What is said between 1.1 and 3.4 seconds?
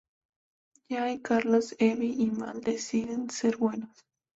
Carlos, Evie y Mal deciden